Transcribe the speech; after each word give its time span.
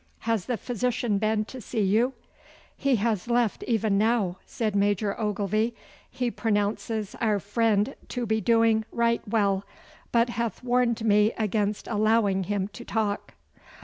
Has 0.21 0.45
the 0.45 0.57
physician 0.57 1.19
been 1.19 1.45
to 1.45 1.61
see 1.61 1.83
you?' 1.83 2.13
'He 2.75 2.95
has 2.95 3.27
left 3.27 3.61
even 3.67 3.99
now,' 3.99 4.37
said 4.47 4.75
Major 4.75 5.13
Ogilvy. 5.21 5.75
'He 6.09 6.31
pronounces 6.31 7.15
our 7.21 7.37
friend 7.39 7.93
to 8.07 8.25
be 8.25 8.41
doing 8.41 8.83
right 8.91 9.21
well, 9.27 9.63
but 10.11 10.29
hath 10.29 10.63
warned 10.63 11.05
me 11.05 11.33
against 11.37 11.87
allowing 11.87 12.45
him 12.45 12.67
to 12.69 12.83
talk. 12.83 13.35